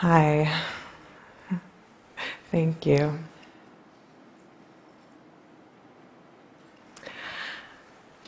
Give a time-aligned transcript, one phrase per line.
[0.00, 0.50] Hi.
[2.50, 3.18] Thank you.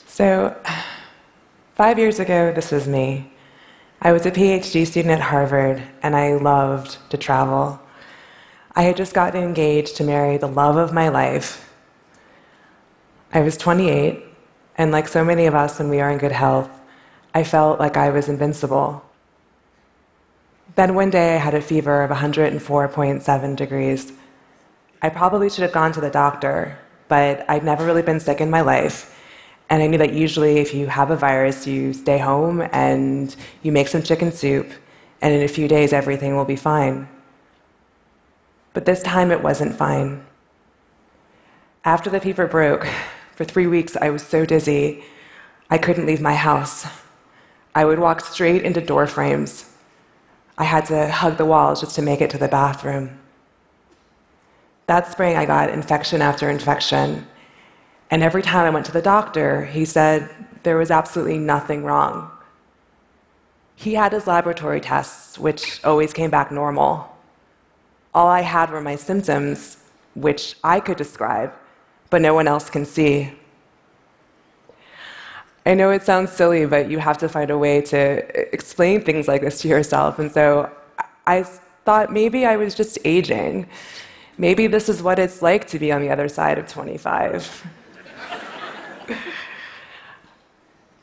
[0.07, 0.55] So,
[1.75, 3.33] five years ago, this was me.
[4.03, 7.81] I was a PhD student at Harvard, and I loved to travel.
[8.77, 11.73] I had just gotten engaged to marry the love of my life.
[13.33, 14.23] I was 28,
[14.77, 16.69] and like so many of us when we are in good health,
[17.33, 19.03] I felt like I was invincible.
[20.75, 24.13] Then one day I had a fever of 104.7 degrees.
[25.03, 28.49] I probably should have gone to the doctor, but I'd never really been sick in
[28.49, 29.19] my life.
[29.69, 33.71] And I knew that usually if you have a virus, you stay home and you
[33.71, 34.71] make some chicken soup,
[35.21, 37.07] and in a few days everything will be fine.
[38.73, 40.25] But this time it wasn't fine.
[41.85, 42.87] After the fever broke,
[43.35, 45.05] for three weeks I was so dizzy
[45.69, 46.87] I couldn't leave my house.
[47.75, 49.72] I would walk straight into door frames.
[50.63, 53.19] I had to hug the walls just to make it to the bathroom.
[54.87, 57.27] That spring, I got infection after infection.
[58.13, 60.31] And every time I went to the doctor, he said
[60.63, 62.31] there was absolutely nothing wrong.
[63.75, 67.13] He had his laboratory tests, which always came back normal.
[68.15, 69.79] All I had were my symptoms,
[70.15, 71.53] which I could describe,
[72.09, 73.33] but no one else can see.
[75.65, 79.29] I know it sounds silly, but you have to find a way to explain things
[79.29, 80.19] like this to yourself.
[80.19, 80.71] And so
[81.27, 81.45] I
[81.85, 83.69] thought maybe I was just aging.
[84.39, 87.65] Maybe this is what it's like to be on the other side of 25.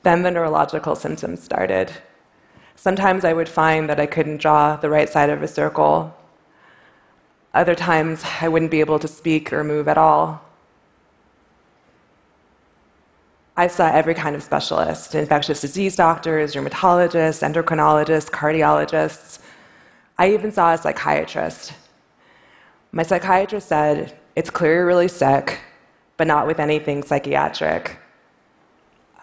[0.03, 1.93] then the neurological symptoms started.
[2.75, 6.15] Sometimes I would find that I couldn't draw the right side of a circle.
[7.53, 10.48] Other times I wouldn't be able to speak or move at all.
[13.59, 19.39] I saw every kind of specialist infectious disease doctors, rheumatologists, endocrinologists, cardiologists.
[20.17, 21.73] I even saw a psychiatrist.
[22.93, 25.59] My psychiatrist said, It's clear you're really sick,
[26.15, 27.99] but not with anything psychiatric.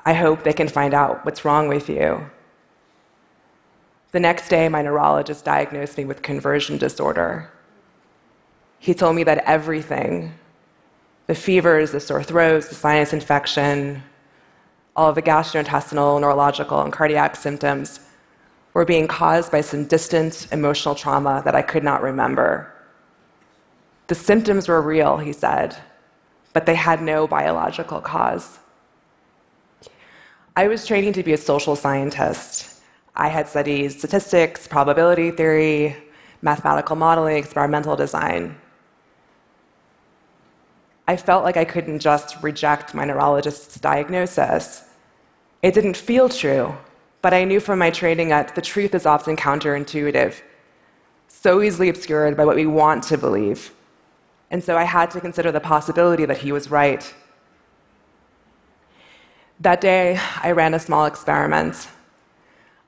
[0.05, 2.31] I hope they can find out what's wrong with you.
[4.13, 7.51] The next day, my neurologist diagnosed me with conversion disorder.
[8.81, 10.35] He told me that everything
[11.27, 14.03] the fevers, the sore throats, the sinus infection,
[14.97, 18.01] all of the gastrointestinal, neurological, and cardiac symptoms
[18.73, 22.73] were being caused by some distant emotional trauma that I could not remember.
[24.09, 25.77] The symptoms were real, he said,
[26.55, 28.59] but they had no biological cause.
[30.57, 32.81] I was training to be a social scientist.
[33.15, 35.97] I had studied statistics, probability theory,
[36.41, 38.57] mathematical modeling, experimental design.
[41.09, 44.86] I felt like I couldn't just reject my neurologist's diagnosis.
[45.67, 46.77] It didn't feel true,
[47.23, 50.41] but I knew from my training that the truth is often counterintuitive,
[51.27, 53.73] so easily obscured by what we want to believe.
[54.53, 57.03] And so I had to consider the possibility that he was right.
[59.59, 61.89] That day, I ran a small experiment.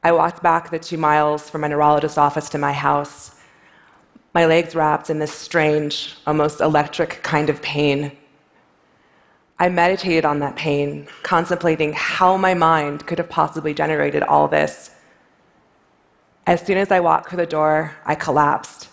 [0.05, 3.35] I walked back the two miles from my neurologist's office to my house,
[4.35, 8.13] my legs wrapped in this strange, almost electric kind of pain.
[9.61, 14.93] I meditated on that pain, contemplating how my mind could have possibly generated all this.
[16.47, 18.89] As soon as I walked through the door, I collapsed.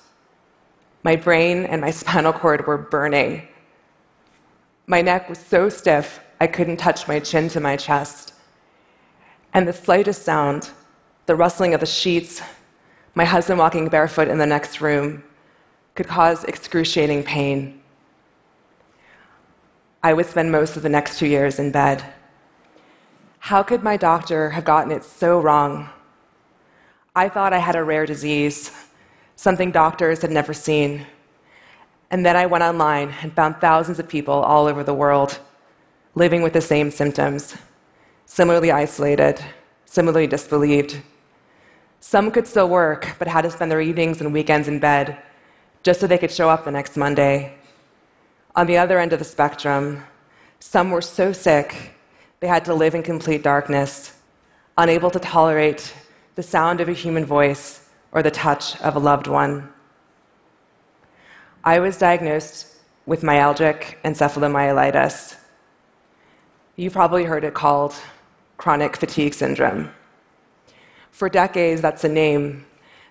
[1.03, 3.47] My brain and my spinal cord were burning.
[4.87, 8.33] My neck was so stiff, I couldn't touch my chin to my chest.
[9.53, 10.71] And the slightest sound,
[11.27, 12.41] the rustling of the sheets,
[13.13, 15.23] my husband walking barefoot in the next room,
[15.93, 17.81] could cause excruciating pain.
[20.05, 22.05] I would spend most of the next two years in bed.
[23.39, 25.89] How could my doctor have gotten it so wrong?
[27.15, 28.69] I thought I had a rare disease,
[29.35, 31.07] something doctors had never seen.
[32.11, 35.39] And then I went online and found thousands of people all over the world
[36.13, 37.57] living with the same symptoms,
[38.27, 39.43] similarly isolated,
[39.85, 41.01] similarly disbelieved.
[41.99, 45.17] Some could still work, but had to spend their evenings and weekends in bed
[45.81, 47.57] just so they could show up the next Monday
[48.55, 50.03] on the other end of the spectrum,
[50.59, 51.91] some were so sick
[52.39, 54.13] they had to live in complete darkness,
[54.77, 55.93] unable to tolerate
[56.35, 59.69] the sound of a human voice or the touch of a loved one.
[61.63, 62.67] I was diagnosed
[63.05, 65.35] with myalgic encephalomyelitis.
[66.75, 67.95] You probably heard it called
[68.57, 69.91] chronic fatigue syndrome.
[71.11, 72.65] For decades, that's a name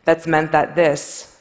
[0.05, 1.41] that's meant that this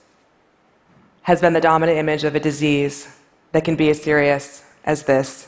[1.24, 3.08] has been the dominant image of a disease
[3.54, 5.48] that can be as serious as this.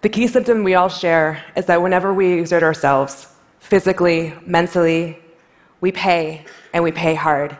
[0.00, 5.18] The key symptom we all share is that whenever we exert ourselves, physically, mentally,
[5.80, 7.58] we pay, and we pay hard.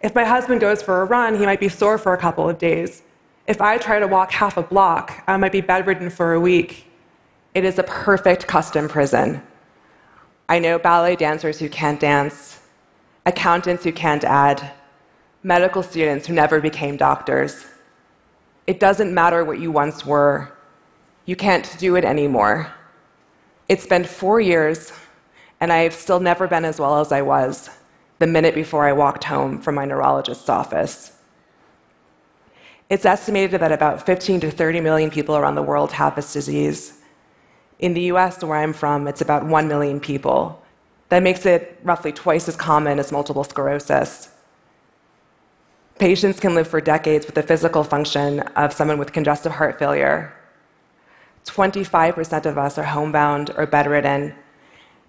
[0.00, 2.58] If my husband goes for a run, he might be sore for a couple of
[2.58, 3.02] days.
[3.46, 6.86] If I try to walk half a block, I might be bedridden for a week.
[7.54, 9.42] It is a perfect custom prison.
[10.48, 12.60] I know ballet dancers who can't dance,
[13.24, 14.72] accountants who can't add,
[15.42, 17.66] medical students who never became doctors.
[18.66, 20.52] It doesn't matter what you once were,
[21.24, 22.72] you can't do it anymore.
[23.68, 24.92] It's been four years,
[25.60, 27.70] and I've still never been as well as I was
[28.18, 31.12] the minute before I walked home from my neurologist's office.
[32.88, 37.00] It's estimated that about 15 to 30 million people around the world have this disease.
[37.78, 40.62] In the US, where I'm from, it's about 1 million people.
[41.08, 44.30] That makes it roughly twice as common as multiple sclerosis.
[45.98, 50.34] Patients can live for decades with the physical function of someone with congestive heart failure.
[51.46, 54.34] 25% of us are homebound or bedridden,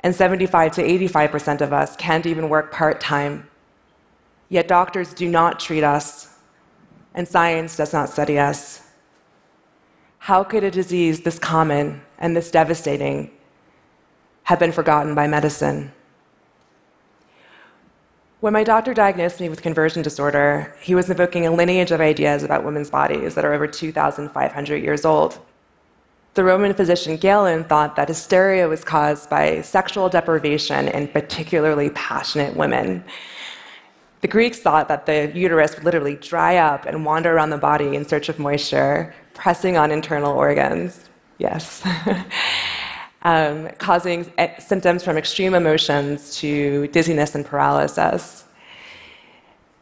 [0.01, 3.49] and 75 to 85% of us can't even work part time.
[4.47, 6.37] Yet doctors do not treat us,
[7.13, 8.87] and science does not study us.
[10.19, 13.31] How could a disease this common and this devastating
[14.43, 15.91] have been forgotten by medicine?
[18.39, 22.43] When my doctor diagnosed me with conversion disorder, he was invoking a lineage of ideas
[22.43, 25.39] about women's bodies that are over 2,500 years old.
[26.35, 32.55] The Roman physician Galen thought that hysteria was caused by sexual deprivation in particularly passionate
[32.55, 33.03] women.
[34.21, 37.95] The Greeks thought that the uterus would literally dry up and wander around the body
[37.95, 41.09] in search of moisture, pressing on internal organs.
[41.39, 41.81] Yes.
[43.27, 48.45] um, causing symptoms from extreme emotions to dizziness and paralysis.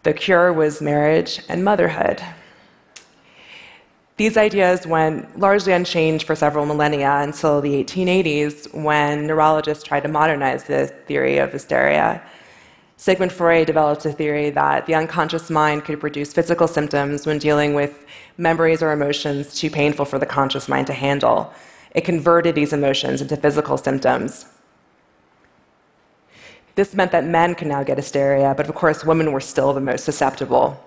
[0.01, 2.23] The cure was marriage and motherhood.
[4.17, 10.09] These ideas went largely unchanged for several millennia until the 1880s when neurologists tried to
[10.09, 12.23] modernize the theory of hysteria.
[12.97, 17.75] Sigmund Freud developed a theory that the unconscious mind could produce physical symptoms when dealing
[17.75, 18.07] with
[18.39, 21.53] memories or emotions too painful for the conscious mind to handle.
[21.95, 24.45] It converted these emotions into physical symptoms.
[26.75, 29.81] This meant that men could now get hysteria, but of course, women were still the
[29.81, 30.79] most susceptible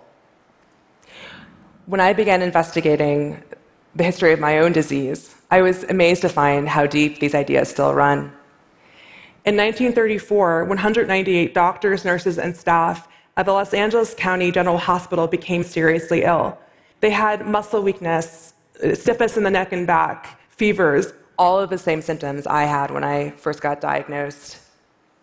[1.89, 3.43] when I began investigating
[3.95, 7.71] the history of my own disease, I was amazed to find how deep these ideas
[7.71, 8.31] still run.
[9.47, 13.09] In 1934, 198 doctors, nurses, and staff
[13.39, 16.59] at the Los Angeles County General Hospital became seriously ill.
[17.01, 18.53] They had muscle weakness,
[18.93, 23.05] stiffness in the neck and back, fevers, all of the same symptoms I had when
[23.05, 24.59] I first got diagnosed.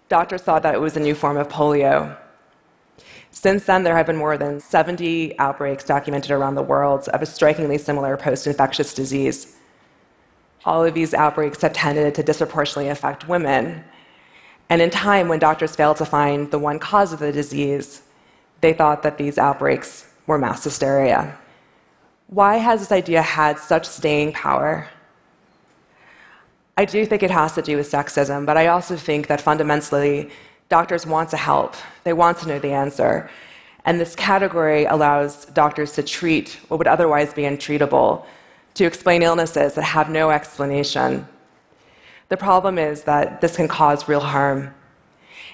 [0.07, 2.17] Doctors thought that it was a new form of polio.
[3.31, 7.25] Since then, there have been more than 70 outbreaks documented around the world of a
[7.25, 9.57] strikingly similar post infectious disease.
[10.63, 13.83] All of these outbreaks have tended to disproportionately affect women.
[14.69, 18.03] And in time, when doctors failed to find the one cause of the disease,
[18.61, 21.37] they thought that these outbreaks were mass hysteria.
[22.27, 24.87] Why has this idea had such staying power?
[26.77, 30.29] I do think it has to do with sexism, but I also think that fundamentally,
[30.67, 33.29] doctors want to help, they want to know the answer.
[33.85, 38.25] And this category allows doctors to treat what would otherwise be untreatable,
[38.73, 41.25] to explain illnesses that have no explanation.
[42.27, 44.73] The problem is that this can cause real harm.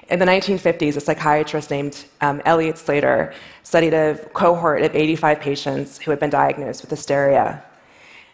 [0.10, 6.00] In the 1950s, a psychiatrist named um, Eliot Slater studied a cohort of 85 patients
[6.00, 7.64] who had been diagnosed with hysteria.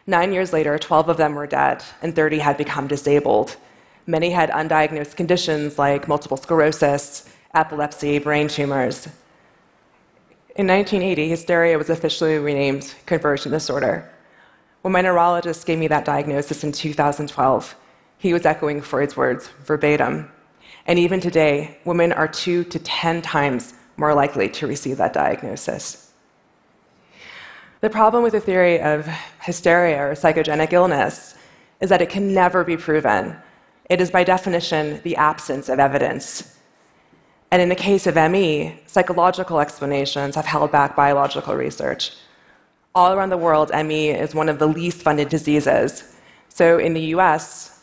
[0.10, 3.58] Nine years later, 12 of them were dead, and 30 had become disabled.
[4.06, 9.08] Many had undiagnosed conditions like multiple sclerosis, epilepsy, brain tumors.
[10.56, 14.10] In 1980, hysteria was officially renamed conversion disorder.
[14.82, 17.76] When my neurologist gave me that diagnosis in 2012,
[18.18, 20.32] he was echoing Freud's words verbatim.
[20.86, 26.07] And even today, women are two to 10 times more likely to receive that diagnosis.
[27.88, 29.08] The problem with the theory of
[29.39, 31.36] hysteria or psychogenic illness
[31.79, 33.38] is that it can never be proven
[33.89, 36.58] it is by definition the absence of evidence.
[37.50, 42.12] And in the case of ME, psychological explanations have held back biological research.
[42.94, 46.13] All around the world, ME is one of the least funded diseases.
[46.50, 47.79] So in the US,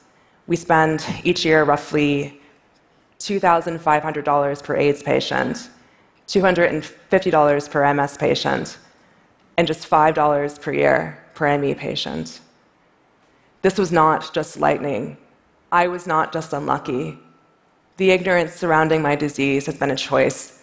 [0.47, 2.39] we spend each year roughly
[3.21, 5.71] $2,500 per AIDS patient,
[6.29, 8.79] $250 per MS patient,
[9.57, 12.41] and just $5 per year per ME patient.
[13.63, 15.17] This was not just lightning.
[15.73, 17.19] I was not just unlucky.
[17.97, 20.63] The ignorance surrounding my disease has been a choice,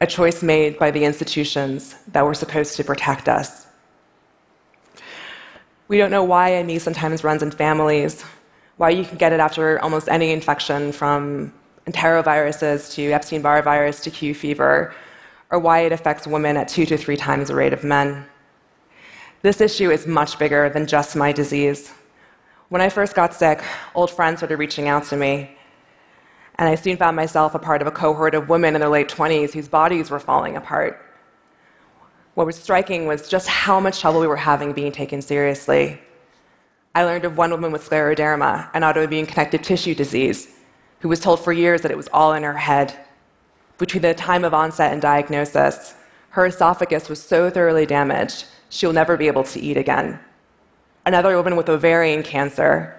[0.00, 3.66] a choice made by the institutions that were supposed to protect us.
[5.88, 8.22] We don't know why ME sometimes runs in families,
[8.76, 11.52] why you can get it after almost any infection from
[11.86, 14.94] enteroviruses to Epstein Barr virus to Q fever,
[15.50, 18.24] or why it affects women at two to three times the rate of men.
[19.42, 21.92] This issue is much bigger than just my disease.
[22.68, 23.60] When I first got sick,
[23.92, 25.56] old friends started reaching out to me,
[26.60, 29.08] and I soon found myself a part of a cohort of women in their late
[29.08, 31.04] 20s whose bodies were falling apart.
[32.34, 36.00] What was striking was just how much trouble we were having being taken seriously.
[36.94, 40.54] I learned of one woman with scleroderma, an autoimmune connective tissue disease,
[41.00, 42.96] who was told for years that it was all in her head.
[43.76, 45.94] Between the time of onset and diagnosis,
[46.30, 50.18] her esophagus was so thoroughly damaged, she will never be able to eat again.
[51.04, 52.98] Another woman with ovarian cancer,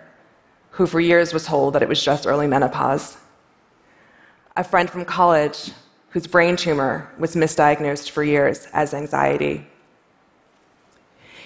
[0.70, 3.18] who for years was told that it was just early menopause.
[4.56, 5.72] A friend from college
[6.10, 9.66] whose brain tumor was misdiagnosed for years as anxiety.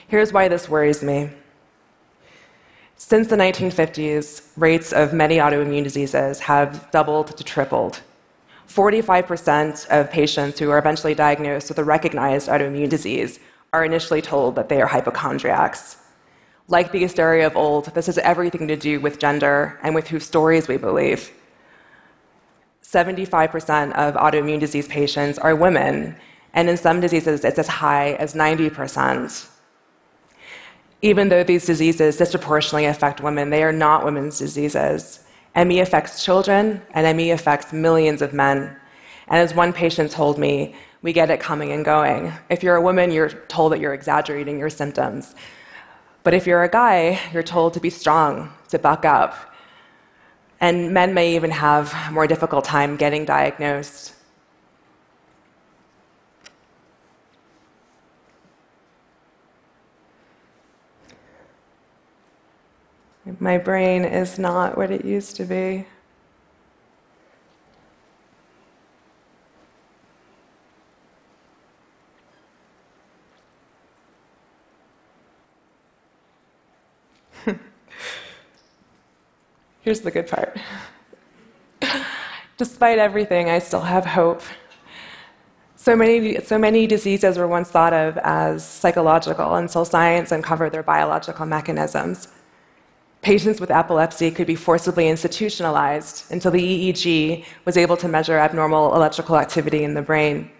[0.10, 1.30] Here's why this worries me.
[2.98, 8.02] Since the 1950s, rates of many autoimmune diseases have doubled to tripled.
[8.68, 13.40] 45% of patients who are eventually diagnosed with a recognized autoimmune disease
[13.74, 15.98] are initially told that they are hypochondriacs.
[16.68, 20.26] Like the hysteria of old, this has everything to do with gender and with whose
[20.26, 21.32] stories we believe.
[22.84, 26.16] 75% of autoimmune disease patients are women,
[26.54, 29.48] and in some diseases, it's as high as 90%
[31.02, 35.24] even though these diseases disproportionately affect women, they are not women's diseases.
[35.56, 38.76] ME affects children, and ME affects millions of men.
[39.28, 42.34] And as one patient told me, we get it coming and going.
[42.50, 45.36] If you're a woman, you're told that you're exaggerating your symptoms.
[46.24, 49.36] But if you're a guy, you're told to be strong, to buck up.
[50.60, 54.14] And men may even have more difficult time getting diagnosed.
[63.40, 65.86] My brain is not what it used to be.
[79.88, 80.58] Here's the good part.
[82.58, 84.42] Despite everything, I still have hope.
[85.78, 90.84] So many, so many diseases were once thought of as psychological until science uncovered their
[90.84, 92.28] biological mechanisms.
[93.22, 98.94] Patients with epilepsy could be forcibly institutionalized until the EEG was able to measure abnormal
[98.94, 100.52] electrical activity in the brain.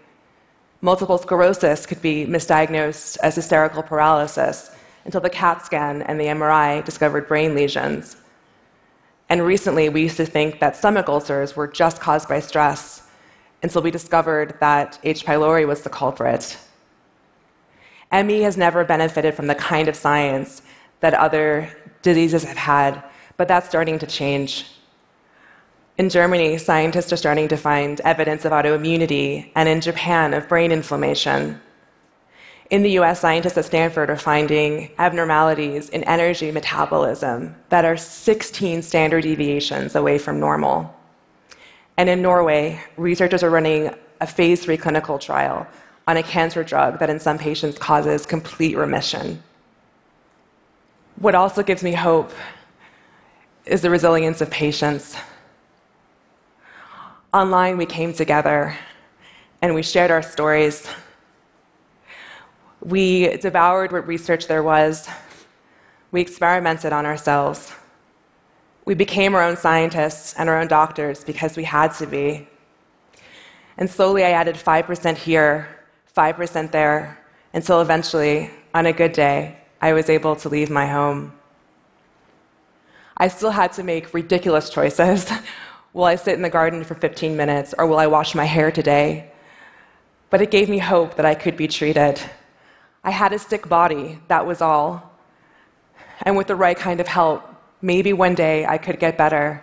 [0.80, 4.70] Multiple sclerosis could be misdiagnosed as hysterical paralysis
[5.04, 8.16] until the CAT scan and the MRI discovered brain lesions.
[9.28, 13.08] And recently, we used to think that stomach ulcers were just caused by stress
[13.62, 15.24] until we discovered that H.
[15.26, 16.56] pylori was the culprit.
[18.10, 20.62] ME has never benefited from the kind of science
[21.00, 21.70] that other
[22.02, 23.02] diseases have had,
[23.36, 24.66] but that's starting to change.
[25.98, 30.72] In Germany, scientists are starting to find evidence of autoimmunity, and in Japan, of brain
[30.72, 31.60] inflammation.
[32.70, 38.82] In the US, scientists at Stanford are finding abnormalities in energy metabolism that are 16
[38.82, 40.94] standard deviations away from normal.
[41.96, 45.66] And in Norway, researchers are running a phase three clinical trial
[46.06, 49.42] on a cancer drug that in some patients causes complete remission.
[51.16, 52.32] What also gives me hope
[53.64, 55.16] is the resilience of patients.
[57.32, 58.76] Online, we came together
[59.62, 60.86] and we shared our stories.
[62.80, 65.08] We devoured what research there was.
[66.12, 67.72] We experimented on ourselves.
[68.84, 72.48] We became our own scientists and our own doctors because we had to be.
[73.76, 75.68] And slowly I added 5% here,
[76.16, 77.18] 5% there,
[77.52, 81.32] until eventually, on a good day, I was able to leave my home.
[83.16, 85.30] I still had to make ridiculous choices.
[85.92, 88.70] will I sit in the garden for 15 minutes or will I wash my hair
[88.70, 89.30] today?
[90.30, 92.20] But it gave me hope that I could be treated.
[93.04, 95.12] I had a sick body, that was all.
[96.22, 97.42] And with the right kind of help,
[97.80, 99.62] maybe one day I could get better.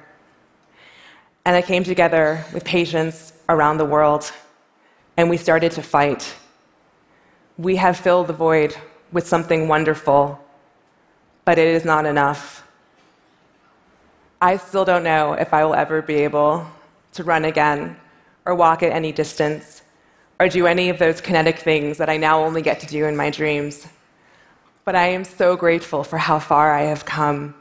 [1.45, 4.31] And I came together with patients around the world,
[5.17, 6.33] and we started to fight.
[7.57, 8.75] We have filled the void
[9.11, 10.39] with something wonderful,
[11.43, 12.67] but it is not enough.
[14.41, 16.65] I still don't know if I will ever be able
[17.13, 17.97] to run again,
[18.45, 19.74] or walk at any distance,
[20.39, 23.15] or do any of those kinetic things that I now only get to do in
[23.15, 23.87] my dreams.
[24.83, 27.55] But I am so grateful for how far I have come.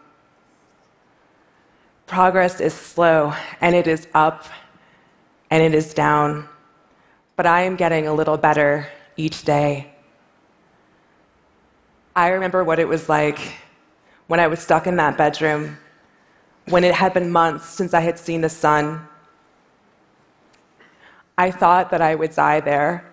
[2.07, 4.45] Progress is slow, and it is up,
[5.51, 6.49] and it is down.
[7.37, 9.91] But I am getting a little better each day.
[12.15, 13.39] I remember what it was like
[14.27, 15.79] when I was stuck in that bedroom,
[16.67, 19.07] when it had been months since I had seen the sun.
[21.37, 23.05] I thought that I would die there,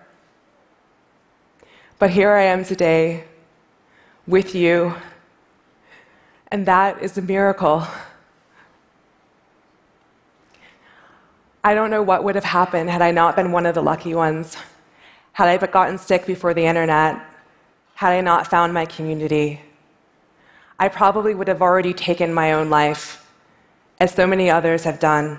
[2.02, 3.22] But here I am today
[4.26, 4.94] with you,
[6.50, 7.86] and that is a miracle.
[11.62, 14.16] I don't know what would have happened had I not been one of the lucky
[14.16, 14.56] ones.
[15.34, 17.20] Had I but gotten sick before the internet,
[17.94, 19.60] had I not found my community,
[20.80, 23.30] I probably would have already taken my own life,
[24.00, 25.38] as so many others have done.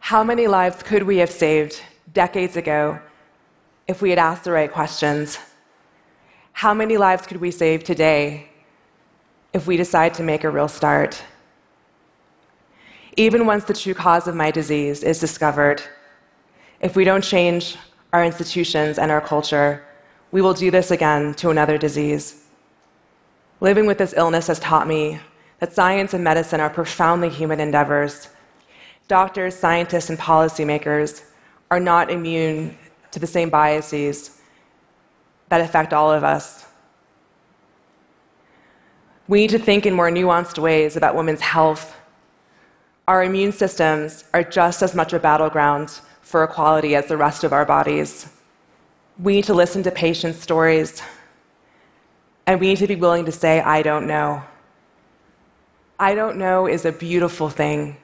[0.00, 2.98] How many lives could we have saved decades ago
[3.86, 5.38] if we had asked the right questions?
[6.52, 8.48] How many lives could we save today
[9.52, 11.22] if we decide to make a real start?
[13.16, 15.82] Even once the true cause of my disease is discovered,
[16.80, 17.76] if we don't change
[18.12, 19.84] our institutions and our culture,
[20.30, 22.44] we will do this again to another disease.
[23.60, 25.20] Living with this illness has taught me
[25.58, 28.28] that science and medicine are profoundly human endeavors.
[29.08, 31.22] Doctors, scientists, and policymakers
[31.70, 32.76] are not immune
[33.10, 34.38] to the same biases
[35.48, 36.66] that affect all of us.
[39.26, 41.96] We need to think in more nuanced ways about women's health.
[43.06, 47.54] Our immune systems are just as much a battleground for equality as the rest of
[47.54, 48.30] our bodies.
[49.18, 51.02] We need to listen to patients' stories,
[52.46, 54.42] and we need to be willing to say, I don't know.
[55.98, 57.96] I don't know is a beautiful thing.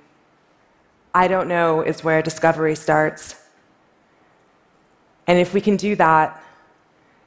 [1.14, 3.36] I don't know is where discovery starts.
[5.26, 6.42] And if we can do that,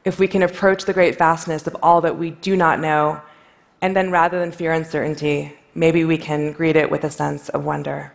[0.04, 3.22] if we can approach the great vastness of all that we do not know,
[3.82, 7.64] and then rather than fear uncertainty, maybe we can greet it with a sense of
[7.64, 8.12] wonder.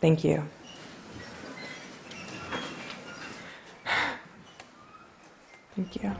[0.00, 0.48] Thank you.
[5.74, 6.14] Thank you.